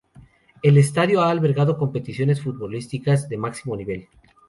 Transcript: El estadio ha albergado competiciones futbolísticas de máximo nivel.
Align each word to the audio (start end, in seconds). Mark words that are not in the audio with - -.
El 0.63 0.79
estadio 0.79 1.21
ha 1.21 1.29
albergado 1.29 1.77
competiciones 1.77 2.41
futbolísticas 2.41 3.29
de 3.29 3.37
máximo 3.37 3.77
nivel. 3.77 4.07